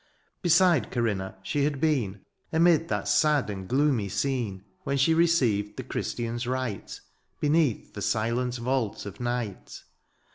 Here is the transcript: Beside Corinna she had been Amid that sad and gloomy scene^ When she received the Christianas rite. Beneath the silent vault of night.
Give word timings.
Beside 0.41 0.89
Corinna 0.89 1.37
she 1.43 1.63
had 1.63 1.79
been 1.79 2.21
Amid 2.51 2.87
that 2.87 3.07
sad 3.07 3.51
and 3.51 3.67
gloomy 3.67 4.07
scene^ 4.07 4.63
When 4.81 4.97
she 4.97 5.13
received 5.13 5.77
the 5.77 5.83
Christianas 5.83 6.47
rite. 6.47 6.99
Beneath 7.39 7.93
the 7.93 8.01
silent 8.01 8.55
vault 8.55 9.05
of 9.05 9.19
night. 9.19 9.83